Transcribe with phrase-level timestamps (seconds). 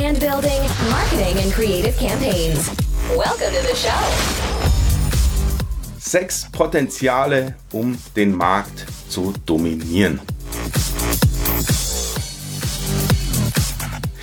[0.00, 2.70] brand building, marketing, and creative campaigns.
[3.10, 3.90] Welcome to the show.
[5.98, 10.20] Sechs Potenziale, um den Markt zu dominieren.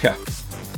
[0.02, 0.16] Ja,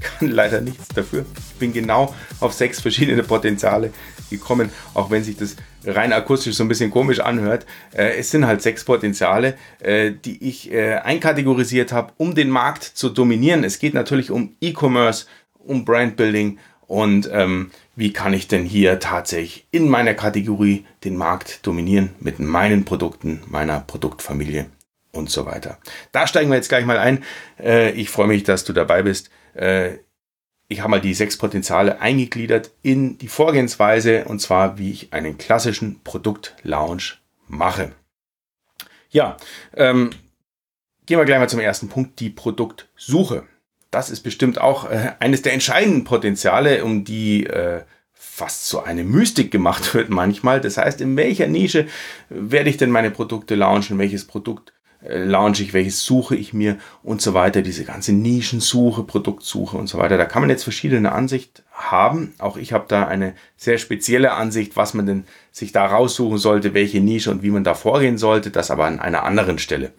[0.01, 1.25] kann leider nichts dafür.
[1.37, 3.93] Ich bin genau auf sechs verschiedene Potenziale
[4.29, 5.55] gekommen, auch wenn sich das
[5.85, 7.65] rein akustisch so ein bisschen komisch anhört.
[7.93, 12.83] Äh, es sind halt sechs Potenziale, äh, die ich äh, einkategorisiert habe, um den Markt
[12.83, 13.63] zu dominieren.
[13.63, 15.25] Es geht natürlich um E-Commerce,
[15.57, 21.65] um Brandbuilding und ähm, wie kann ich denn hier tatsächlich in meiner Kategorie den Markt
[21.67, 24.65] dominieren mit meinen Produkten, meiner Produktfamilie
[25.11, 25.77] und so weiter.
[26.11, 27.23] Da steigen wir jetzt gleich mal ein.
[27.61, 29.29] Äh, ich freue mich, dass du dabei bist.
[30.69, 35.13] Äh, ich habe mal die sechs Potenziale eingegliedert in die Vorgehensweise und zwar, wie ich
[35.13, 37.91] einen klassischen Produktlaunch mache.
[39.09, 39.37] Ja,
[39.75, 40.11] ähm,
[41.05, 43.43] gehen wir gleich mal zum ersten Punkt, die Produktsuche.
[43.91, 47.81] Das ist bestimmt auch äh, eines der entscheidenden Potenziale, um die äh,
[48.13, 50.61] fast so eine Mystik gemacht wird manchmal.
[50.61, 51.87] Das heißt, in welcher Nische
[52.29, 53.97] werde ich denn meine Produkte launchen?
[53.97, 59.03] Welches Produkt äh, launche ich, welches suche ich mir und so weiter, diese ganze Nischensuche,
[59.03, 60.17] Produktsuche und so weiter.
[60.17, 62.33] Da kann man jetzt verschiedene Ansicht haben.
[62.37, 66.73] Auch ich habe da eine sehr spezielle Ansicht, was man denn sich da raussuchen sollte,
[66.73, 69.93] welche Nische und wie man da vorgehen sollte, das aber an einer anderen Stelle.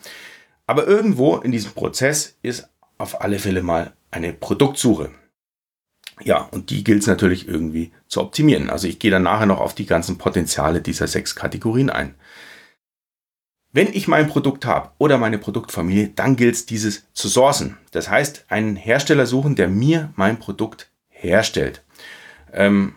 [0.67, 5.11] Aber irgendwo in diesem Prozess ist auf alle Fälle mal eine Produktsuche.
[6.23, 8.69] Ja, und die gilt es natürlich irgendwie zu optimieren.
[8.69, 12.15] Also ich gehe dann nachher noch auf die ganzen Potenziale dieser sechs Kategorien ein.
[13.73, 17.79] Wenn ich mein Produkt habe oder meine Produktfamilie, dann gilt es, dieses zu sourcen.
[17.93, 21.85] Das heißt, einen Hersteller suchen, der mir mein Produkt herstellt.
[22.53, 22.97] Ähm,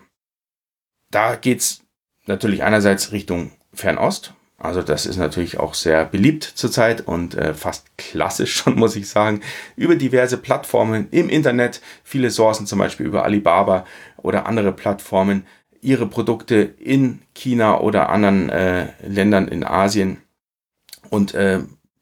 [1.11, 1.81] da geht es
[2.25, 4.33] natürlich einerseits Richtung Fernost.
[4.57, 9.08] Also das ist natürlich auch sehr beliebt zurzeit und äh, fast klassisch schon, muss ich
[9.08, 9.41] sagen,
[9.75, 11.81] über diverse Plattformen im Internet.
[12.03, 13.86] Viele sourcen zum Beispiel über Alibaba
[14.17, 15.45] oder andere Plattformen
[15.81, 20.23] ihre Produkte in China oder anderen äh, Ländern in Asien
[21.13, 21.59] und äh,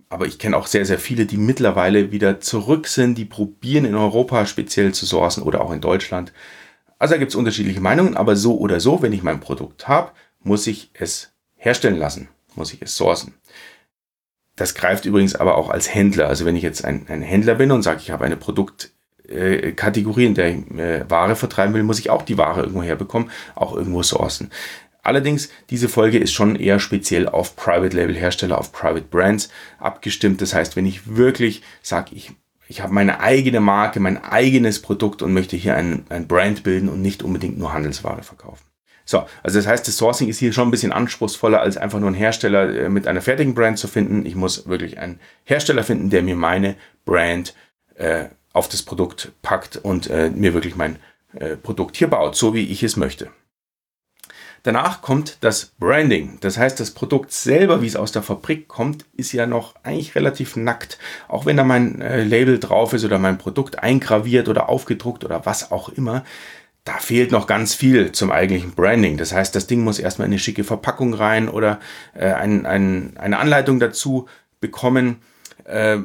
[0.07, 3.95] aber ich kenne auch sehr, sehr viele, die mittlerweile wieder zurück sind, die probieren in
[3.95, 6.33] Europa speziell zu sourcen oder auch in Deutschland.
[6.97, 10.11] Also da gibt es unterschiedliche Meinungen, aber so oder so, wenn ich mein Produkt habe,
[10.43, 13.33] muss ich es herstellen lassen, muss ich es sourcen.
[14.55, 16.27] Das greift übrigens aber auch als Händler.
[16.27, 20.35] Also wenn ich jetzt ein, ein Händler bin und sage, ich habe eine Produktkategorie, in
[20.35, 24.03] der ich äh, Ware vertreiben will, muss ich auch die Ware irgendwo herbekommen, auch irgendwo
[24.03, 24.51] sourcen.
[25.03, 30.41] Allerdings, diese Folge ist schon eher speziell auf Private Label Hersteller, auf Private Brands abgestimmt.
[30.41, 32.31] Das heißt, wenn ich wirklich sage, ich,
[32.67, 36.87] ich habe meine eigene Marke, mein eigenes Produkt und möchte hier ein, ein Brand bilden
[36.87, 38.65] und nicht unbedingt nur Handelsware verkaufen.
[39.03, 42.07] So, also das heißt, das Sourcing ist hier schon ein bisschen anspruchsvoller, als einfach nur
[42.07, 44.25] einen Hersteller äh, mit einer fertigen Brand zu finden.
[44.25, 46.75] Ich muss wirklich einen Hersteller finden, der mir meine
[47.05, 47.55] Brand
[47.95, 50.97] äh, auf das Produkt packt und äh, mir wirklich mein
[51.33, 53.31] äh, Produkt hier baut, so wie ich es möchte.
[54.63, 56.37] Danach kommt das Branding.
[56.41, 60.15] Das heißt, das Produkt selber, wie es aus der Fabrik kommt, ist ja noch eigentlich
[60.15, 60.99] relativ nackt.
[61.27, 65.45] Auch wenn da mein äh, Label drauf ist oder mein Produkt eingraviert oder aufgedruckt oder
[65.45, 66.23] was auch immer,
[66.83, 69.17] da fehlt noch ganz viel zum eigentlichen Branding.
[69.17, 71.79] Das heißt, das Ding muss erstmal in eine schicke Verpackung rein oder
[72.13, 74.27] äh, ein, ein, eine Anleitung dazu
[74.59, 75.21] bekommen,
[75.65, 75.97] äh,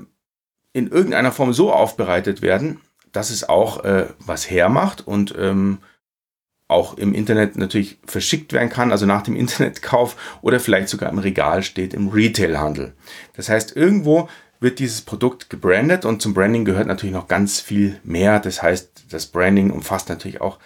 [0.72, 2.80] in irgendeiner Form so aufbereitet werden,
[3.12, 5.78] dass es auch äh, was hermacht und ähm,
[6.68, 11.18] auch im Internet natürlich verschickt werden kann, also nach dem Internetkauf oder vielleicht sogar im
[11.18, 12.94] Regal steht im Retailhandel.
[13.34, 14.28] Das heißt, irgendwo
[14.60, 18.40] wird dieses Produkt gebrandet und zum Branding gehört natürlich noch ganz viel mehr.
[18.40, 20.58] Das heißt, das Branding umfasst natürlich auch,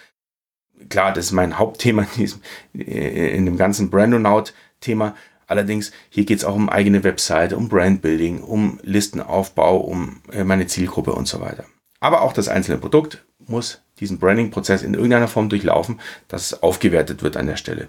[0.89, 2.41] klar, das ist mein Hauptthema in, diesem,
[2.73, 5.15] äh, in dem ganzen Brandonaut-Thema.
[5.45, 10.67] Allerdings, hier geht es auch um eigene Webseite, um Brandbuilding, um Listenaufbau, um äh, meine
[10.67, 11.65] Zielgruppe und so weiter.
[11.99, 17.23] Aber auch das einzelne Produkt muss diesen Branding-Prozess in irgendeiner Form durchlaufen, dass es aufgewertet
[17.23, 17.87] wird an der Stelle.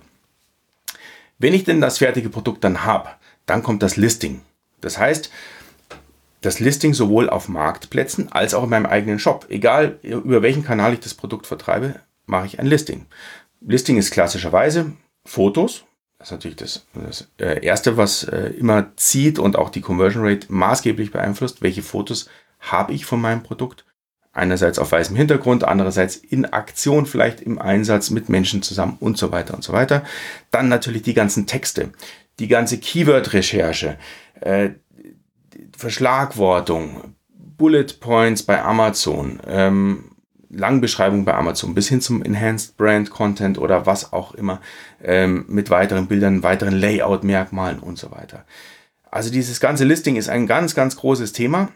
[1.38, 3.08] Wenn ich denn das fertige Produkt dann habe,
[3.46, 4.42] dann kommt das Listing.
[4.80, 5.30] Das heißt,
[6.40, 9.46] das Listing sowohl auf Marktplätzen als auch in meinem eigenen Shop.
[9.48, 13.06] Egal über welchen Kanal ich das Produkt vertreibe, mache ich ein Listing.
[13.60, 14.92] Listing ist klassischerweise
[15.24, 15.84] Fotos.
[16.18, 20.24] Das ist natürlich das, das äh, Erste, was äh, immer zieht und auch die Conversion
[20.24, 21.62] Rate maßgeblich beeinflusst.
[21.62, 22.28] Welche Fotos
[22.60, 23.84] habe ich von meinem Produkt?
[24.32, 29.30] Einerseits auf weißem Hintergrund, andererseits in Aktion, vielleicht im Einsatz mit Menschen zusammen und so
[29.30, 30.02] weiter und so weiter.
[30.50, 31.90] Dann natürlich die ganzen Texte,
[32.38, 33.98] die ganze Keyword-Recherche,
[34.40, 34.70] äh,
[35.76, 40.12] Verschlagwortung, Bullet Points bei Amazon, ähm,
[40.48, 44.60] Langbeschreibung bei Amazon bis hin zum Enhanced Brand Content oder was auch immer
[45.02, 48.44] ähm, mit weiteren Bildern, weiteren Layout-Merkmalen und so weiter.
[49.10, 51.70] Also dieses ganze Listing ist ein ganz, ganz großes Thema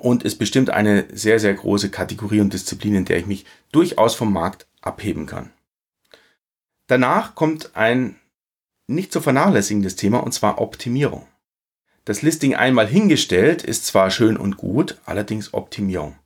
[0.00, 4.14] und ist bestimmt eine sehr, sehr große Kategorie und Disziplin, in der ich mich durchaus
[4.14, 5.50] vom Markt abheben kann.
[6.86, 8.16] Danach kommt ein
[8.86, 11.26] nicht zu vernachlässigendes Thema und zwar Optimierung.
[12.04, 16.16] Das Listing einmal hingestellt ist zwar schön und gut, allerdings Optimierung.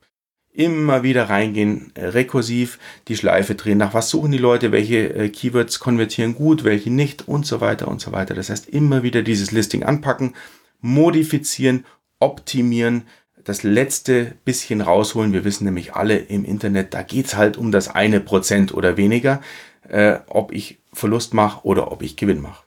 [0.51, 5.29] Immer wieder reingehen, äh, rekursiv die Schleife drehen, nach was suchen die Leute, welche äh,
[5.29, 8.33] Keywords konvertieren gut, welche nicht und so weiter und so weiter.
[8.33, 10.35] Das heißt, immer wieder dieses Listing anpacken,
[10.81, 11.85] modifizieren,
[12.19, 13.03] optimieren,
[13.49, 15.33] das letzte bisschen rausholen.
[15.33, 19.41] Wir wissen nämlich alle im Internet, da geht's halt um das eine Prozent oder weniger,
[19.87, 22.63] äh, ob ich Verlust mache oder ob ich Gewinn mache.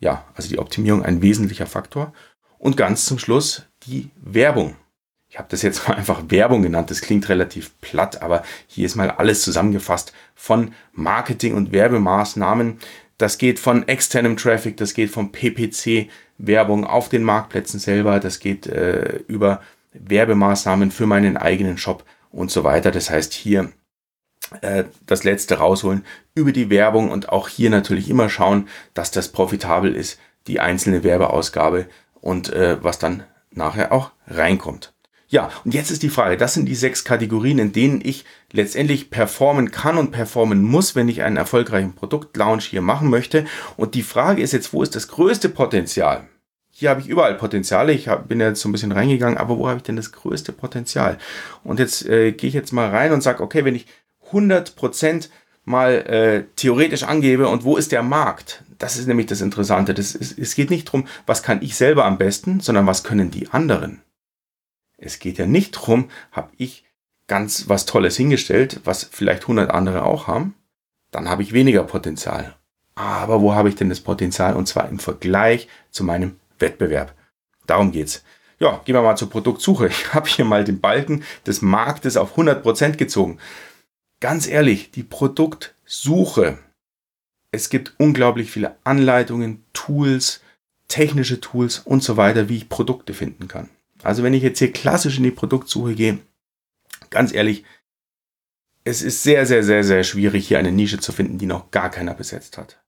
[0.00, 2.14] Ja, also die Optimierung ein wesentlicher Faktor.
[2.56, 4.76] Und ganz zum Schluss die Werbung.
[5.28, 6.90] Ich habe das jetzt mal einfach Werbung genannt.
[6.90, 12.78] Das klingt relativ platt, aber hier ist mal alles zusammengefasst von Marketing und Werbemaßnahmen.
[13.18, 18.40] Das geht von externem Traffic, das geht von PPC Werbung auf den Marktplätzen selber, das
[18.40, 19.60] geht äh, über
[19.94, 22.90] Werbemaßnahmen für meinen eigenen Shop und so weiter.
[22.90, 23.72] Das heißt hier
[24.60, 26.04] äh, das letzte rausholen
[26.34, 31.02] über die Werbung und auch hier natürlich immer schauen, dass das profitabel ist, die einzelne
[31.04, 31.86] Werbeausgabe
[32.20, 34.92] und äh, was dann nachher auch reinkommt.
[35.28, 39.10] Ja, und jetzt ist die Frage, das sind die sechs Kategorien, in denen ich letztendlich
[39.10, 43.44] performen kann und performen muss, wenn ich einen erfolgreichen Produktlaunch hier machen möchte.
[43.76, 46.28] Und die Frage ist jetzt, wo ist das größte Potenzial?
[46.76, 47.92] Hier habe ich überall Potenziale.
[47.92, 50.50] Ich hab, bin jetzt so ein bisschen reingegangen, aber wo habe ich denn das größte
[50.50, 51.18] Potenzial?
[51.62, 53.86] Und jetzt äh, gehe ich jetzt mal rein und sage, okay, wenn ich
[54.32, 55.28] 100%
[55.64, 58.64] mal äh, theoretisch angebe und wo ist der Markt?
[58.78, 59.94] Das ist nämlich das Interessante.
[59.94, 63.30] Das ist, es geht nicht darum, was kann ich selber am besten, sondern was können
[63.30, 64.02] die anderen.
[64.98, 66.84] Es geht ja nicht darum, habe ich
[67.28, 70.56] ganz was Tolles hingestellt, was vielleicht 100 andere auch haben,
[71.12, 72.56] dann habe ich weniger Potenzial.
[72.96, 74.56] Aber wo habe ich denn das Potenzial?
[74.56, 77.14] Und zwar im Vergleich zu meinem Wettbewerb.
[77.66, 78.24] Darum geht's.
[78.58, 79.86] Ja, gehen wir mal zur Produktsuche.
[79.90, 83.38] Ich habe hier mal den Balken des Marktes auf 100% gezogen.
[84.20, 86.58] Ganz ehrlich, die Produktsuche
[87.54, 90.40] es gibt unglaublich viele Anleitungen, Tools,
[90.88, 93.70] technische Tools und so weiter, wie ich Produkte finden kann.
[94.02, 96.18] Also wenn ich jetzt hier klassisch in die Produktsuche gehe,
[97.10, 97.64] ganz ehrlich,
[98.82, 101.90] es ist sehr, sehr, sehr, sehr schwierig, hier eine Nische zu finden, die noch gar
[101.90, 102.82] keiner besetzt hat.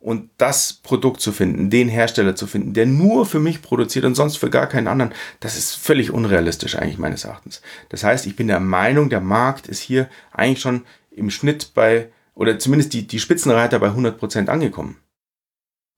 [0.00, 4.14] Und das Produkt zu finden, den Hersteller zu finden, der nur für mich produziert und
[4.14, 7.60] sonst für gar keinen anderen, das ist völlig unrealistisch eigentlich meines Erachtens.
[7.90, 12.10] Das heißt, ich bin der Meinung, der Markt ist hier eigentlich schon im Schnitt bei
[12.34, 14.96] oder zumindest die, die Spitzenreiter bei 100% angekommen.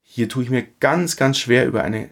[0.03, 2.11] Hier tue ich mir ganz, ganz schwer über eine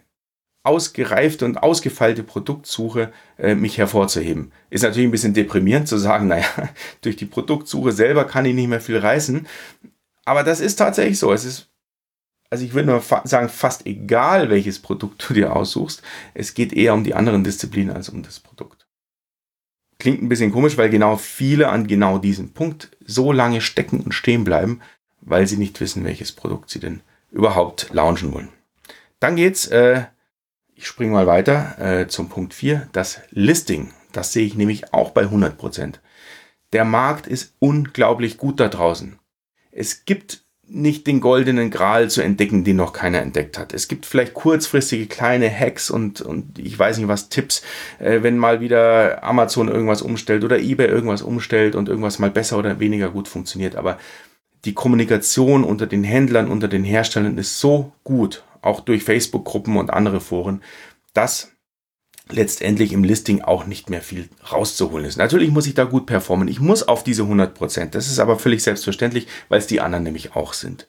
[0.63, 4.53] ausgereifte und ausgefeilte Produktsuche äh, mich hervorzuheben.
[4.69, 6.47] Ist natürlich ein bisschen deprimierend zu sagen, naja,
[7.01, 9.47] durch die Produktsuche selber kann ich nicht mehr viel reißen.
[10.25, 11.33] Aber das ist tatsächlich so.
[11.33, 11.70] Es ist,
[12.51, 16.03] also ich würde nur fa sagen, fast egal, welches Produkt du dir aussuchst.
[16.35, 18.87] Es geht eher um die anderen Disziplinen als um das Produkt.
[19.99, 24.13] Klingt ein bisschen komisch, weil genau viele an genau diesem Punkt so lange stecken und
[24.13, 24.81] stehen bleiben,
[25.21, 28.49] weil sie nicht wissen, welches Produkt sie denn überhaupt launchen wollen.
[29.21, 30.05] Dann geht's, äh,
[30.75, 33.93] ich springe mal weiter äh, zum Punkt 4, das Listing.
[34.13, 35.97] Das sehe ich nämlich auch bei 100%.
[36.73, 39.19] Der Markt ist unglaublich gut da draußen.
[39.71, 43.75] Es gibt nicht den goldenen Gral zu entdecken, den noch keiner entdeckt hat.
[43.75, 47.63] Es gibt vielleicht kurzfristige kleine Hacks und, und ich weiß nicht was, Tipps,
[47.99, 52.59] äh, wenn mal wieder Amazon irgendwas umstellt oder eBay irgendwas umstellt und irgendwas mal besser
[52.59, 53.77] oder weniger gut funktioniert.
[53.77, 53.99] Aber
[54.65, 59.91] die Kommunikation unter den Händlern, unter den Herstellern ist so gut, auch durch Facebook-Gruppen und
[59.91, 60.63] andere Foren,
[61.15, 61.50] dass
[62.33, 65.17] letztendlich im Listing auch nicht mehr viel rauszuholen ist.
[65.17, 66.49] Natürlich muss ich da gut performen.
[66.49, 67.91] Ich muss auf diese 100%.
[67.91, 70.87] Das ist aber völlig selbstverständlich, weil es die anderen nämlich auch sind.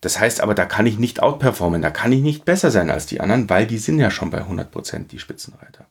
[0.00, 3.06] Das heißt aber, da kann ich nicht outperformen, da kann ich nicht besser sein als
[3.06, 5.88] die anderen, weil die sind ja schon bei 100% die Spitzenreiter.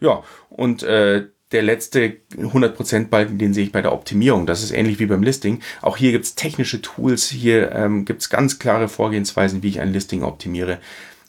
[0.00, 4.46] Ja, und äh, der letzte 100% Balken, den sehe ich bei der Optimierung.
[4.46, 5.60] Das ist ähnlich wie beim Listing.
[5.80, 9.80] Auch hier gibt es technische Tools, hier ähm, gibt es ganz klare Vorgehensweisen, wie ich
[9.80, 10.78] ein Listing optimiere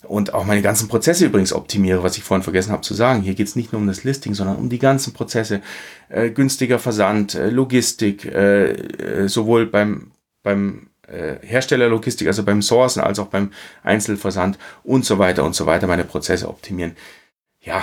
[0.08, 3.22] und auch meine ganzen Prozesse übrigens optimiere, was ich vorhin vergessen habe zu sagen.
[3.22, 5.60] Hier geht es nicht nur um das Listing, sondern um die ganzen Prozesse.
[6.08, 10.12] Äh, günstiger Versand, äh, Logistik, äh, äh sowohl beim,
[10.42, 15.66] beim äh, Herstellerlogistik, also beim Sourcen, als auch beim Einzelversand und so weiter und so
[15.66, 16.96] weiter, meine Prozesse optimieren.
[17.60, 17.82] Ja,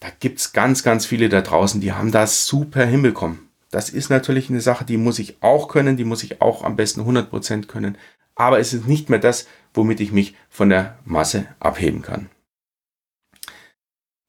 [0.00, 3.50] da gibt's ganz, ganz viele da draußen, die haben das super hinbekommen.
[3.70, 6.76] Das ist natürlich eine Sache, die muss ich auch können, die muss ich auch am
[6.76, 7.96] besten 100% können.
[8.40, 12.30] Aber es ist nicht mehr das, womit ich mich von der Masse abheben kann.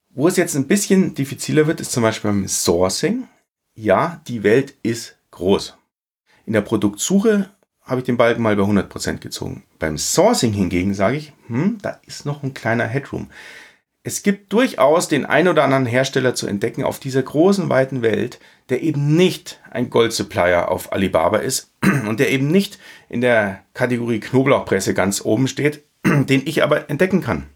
[0.09, 3.29] Wo es jetzt ein bisschen diffiziler wird, ist zum Beispiel beim Sourcing.
[3.73, 5.77] Ja, die Welt ist groß.
[6.45, 9.63] In der Produktsuche habe ich den Balken mal bei 100% gezogen.
[9.79, 13.29] Beim Sourcing hingegen sage ich, hm, da ist noch ein kleiner Headroom.
[14.03, 18.39] Es gibt durchaus den ein oder anderen Hersteller zu entdecken auf dieser großen, weiten Welt,
[18.69, 21.71] der eben nicht ein Gold-Supplier auf Alibaba ist
[22.07, 22.79] und der eben nicht
[23.09, 27.47] in der Kategorie Knoblauchpresse ganz oben steht, den ich aber entdecken kann.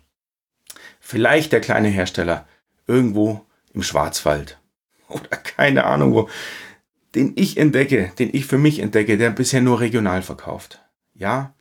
[1.00, 2.48] Vielleicht der kleine Hersteller
[2.86, 4.60] irgendwo im Schwarzwald
[5.08, 6.30] oder keine Ahnung wo,
[7.16, 10.82] den ich entdecke, den ich für mich entdecke, der bisher nur regional verkauft.
[11.14, 11.55] Ja,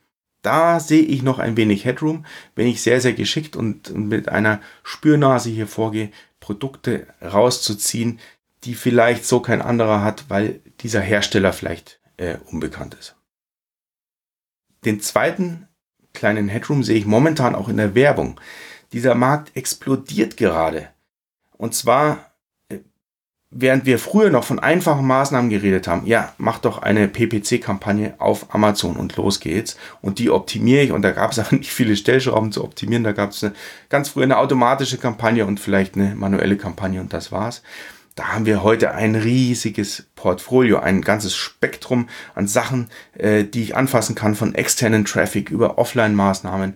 [0.45, 2.25] da sehe ich noch ein wenig Headroom,
[2.55, 8.19] wenn ich sehr, sehr geschickt und mit einer Spürnase hier vorgehe, Produkte rauszuziehen,
[8.63, 13.15] die vielleicht so kein anderer hat, weil dieser Hersteller vielleicht äh, unbekannt ist.
[14.85, 15.67] Den zweiten
[16.13, 18.39] kleinen Headroom sehe ich momentan auch in der Werbung.
[18.93, 20.89] Dieser Markt explodiert gerade.
[21.57, 22.34] Und zwar
[23.57, 28.53] während wir früher noch von einfachen Maßnahmen geredet haben, ja, mach doch eine PPC-Kampagne auf
[28.53, 29.77] Amazon und los geht's.
[30.01, 30.91] Und die optimiere ich.
[30.91, 33.05] Und da gab es auch nicht viele Stellschrauben zu optimieren.
[33.05, 33.45] Da gab es
[33.87, 37.63] ganz früher eine automatische Kampagne und vielleicht eine manuelle Kampagne und das war's.
[38.15, 43.75] Da haben wir heute ein riesiges Portfolio, ein ganzes Spektrum an Sachen, äh, die ich
[43.75, 46.75] anfassen kann, von externen Traffic über Offline-Maßnahmen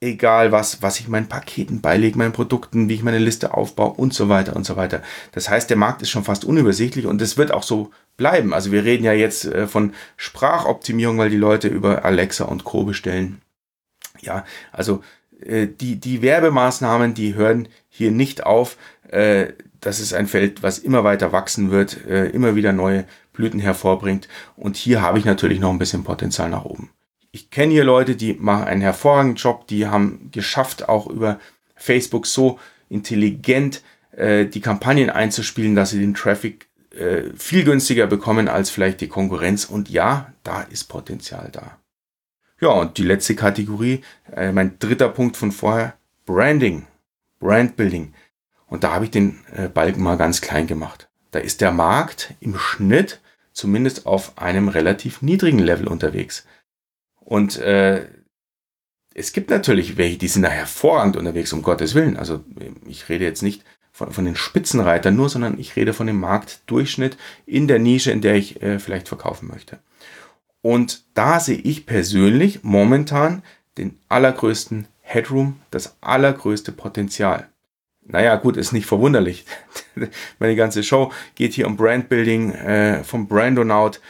[0.00, 4.12] egal was, was ich meinen Paketen beilege, meinen Produkten, wie ich meine Liste aufbaue und
[4.12, 5.02] so weiter und so weiter.
[5.32, 8.52] Das heißt, der Markt ist schon fast unübersichtlich und es wird auch so bleiben.
[8.52, 12.84] Also wir reden ja jetzt äh, von Sprachoptimierung, weil die Leute über Alexa und Co.
[12.84, 13.40] bestellen.
[14.20, 15.02] Ja, also
[15.40, 18.76] äh, die, die Werbemaßnahmen, die hören hier nicht auf.
[19.08, 24.26] Äh, das ist ein Feld, was immer weiter wachsen wird, immer wieder neue Blüten hervorbringt.
[24.56, 26.90] Und hier habe ich natürlich noch ein bisschen Potenzial nach oben
[27.36, 31.38] ich kenne hier Leute, die machen einen hervorragenden Job, die haben geschafft, auch über
[31.74, 36.66] Facebook so intelligent äh, die Kampagnen einzuspielen, dass sie den Traffic
[36.96, 39.66] äh, viel günstiger bekommen als vielleicht die Konkurrenz.
[39.66, 41.76] Und ja, da ist Potenzial da.
[42.58, 44.00] Ja, und die letzte Kategorie,
[44.34, 45.92] äh, mein dritter Punkt von vorher,
[46.24, 46.86] Branding,
[47.38, 48.14] Brandbuilding.
[48.66, 51.10] Und da habe ich den äh, Balken mal ganz klein gemacht.
[51.32, 53.20] Da ist der Markt im Schnitt
[53.52, 56.46] zumindest auf einem relativ niedrigen Level unterwegs.
[57.26, 58.06] Und äh,
[59.12, 62.16] es gibt natürlich welche, die sind da hervorragend unterwegs, um Gottes Willen.
[62.16, 62.44] Also
[62.86, 67.16] ich rede jetzt nicht von, von den Spitzenreitern nur, sondern ich rede von dem Marktdurchschnitt
[67.44, 69.80] in der Nische, in der ich äh, vielleicht verkaufen möchte.
[70.62, 73.42] Und da sehe ich persönlich momentan
[73.76, 77.48] den allergrößten Headroom, das allergrößte Potenzial.
[78.04, 79.46] Naja, gut, ist nicht verwunderlich.
[80.38, 84.00] Meine ganze Show geht hier um Brandbuilding, äh, vom Brandonaut.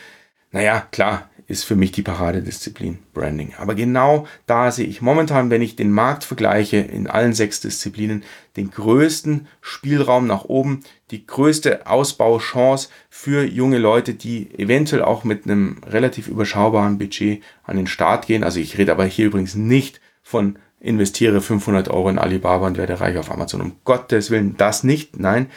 [0.51, 3.55] Naja, klar, ist für mich die Paradedisziplin Branding.
[3.59, 8.25] Aber genau da sehe ich momentan, wenn ich den Markt vergleiche in allen sechs Disziplinen,
[8.57, 15.45] den größten Spielraum nach oben, die größte Ausbauchance für junge Leute, die eventuell auch mit
[15.45, 18.43] einem relativ überschaubaren Budget an den Start gehen.
[18.43, 23.01] Also ich rede aber hier übrigens nicht von investiere 500 Euro in Alibaba und werde
[23.01, 23.61] reich auf Amazon.
[23.61, 25.49] Um Gottes Willen, das nicht, nein.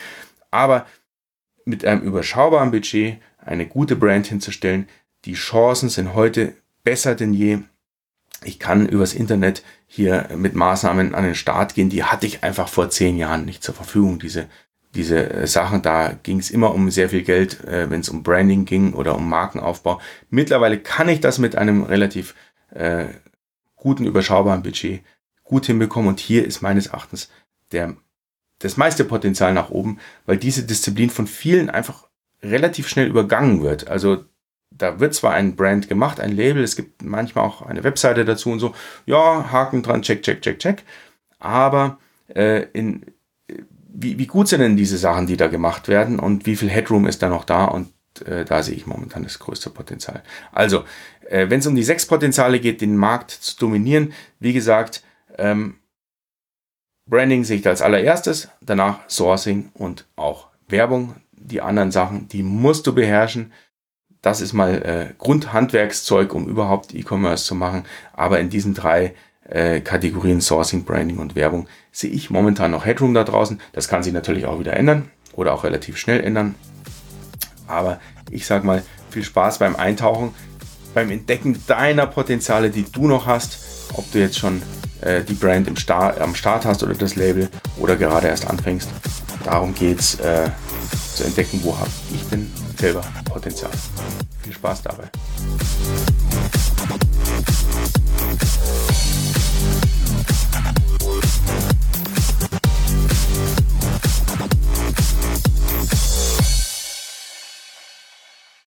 [0.52, 0.86] Aber
[1.66, 4.88] mit einem überschaubaren Budget eine gute Brand hinzustellen,
[5.26, 7.60] die Chancen sind heute besser denn je.
[8.44, 11.90] Ich kann übers Internet hier mit Maßnahmen an den Start gehen.
[11.90, 14.20] Die hatte ich einfach vor zehn Jahren nicht zur Verfügung.
[14.20, 14.48] Diese,
[14.96, 18.24] diese äh, Sachen, da ging es immer um sehr viel Geld, äh, wenn es um
[18.24, 20.00] Branding ging oder um Markenaufbau.
[20.30, 22.34] Mittlerweile kann ich das mit einem relativ
[22.72, 23.08] äh,
[23.76, 25.04] guten, überschaubaren Budget
[25.44, 26.08] gut hinbekommen.
[26.08, 27.30] Und hier ist meines Erachtens
[27.74, 27.98] der,
[28.60, 32.08] das meiste Potenzial nach oben, weil diese Disziplin von vielen einfach
[32.42, 33.90] relativ schnell übergangen wird.
[33.90, 34.24] Also
[34.80, 38.50] da wird zwar ein Brand gemacht, ein Label, es gibt manchmal auch eine Webseite dazu
[38.50, 38.74] und so,
[39.06, 40.84] ja, Haken dran, check, check, check, check.
[41.38, 42.00] Aber
[42.34, 43.06] äh, in,
[43.88, 47.06] wie, wie gut sind denn diese Sachen, die da gemacht werden und wie viel Headroom
[47.08, 47.92] ist da noch da und
[48.26, 50.24] äh, da sehe ich momentan das größte Potenzial.
[50.52, 50.84] Also,
[51.30, 55.04] äh, wenn es um die sechs Potenziale geht, den Markt zu dominieren, wie gesagt,
[55.38, 55.76] ähm,
[57.06, 61.16] Branding sehe ich als allererstes, danach Sourcing und auch Werbung.
[61.32, 63.52] Die anderen Sachen, die musst du beherrschen
[64.22, 67.86] das ist mal äh, Grundhandwerkszeug, um überhaupt E-Commerce zu machen.
[68.14, 69.14] Aber in diesen drei
[69.48, 73.62] äh, Kategorien Sourcing, Branding und Werbung sehe ich momentan noch Headroom da draußen.
[73.74, 76.56] Das kann sich natürlich auch wieder ändern oder auch relativ schnell ändern.
[77.68, 78.00] Aber
[78.30, 80.34] ich sag mal, viel Spaß beim Eintauchen,
[80.94, 83.60] beim Entdecken deiner Potenziale, die du noch hast.
[83.94, 84.62] Ob du jetzt schon
[85.02, 88.90] äh, die Brand im Start, am Start hast oder das Label oder gerade erst anfängst.
[89.46, 90.50] Darum geht's äh,
[91.16, 92.49] zu entdecken, wo habe ich denn
[92.80, 93.72] selber Potenzial.
[94.42, 95.10] Viel Spaß dabei.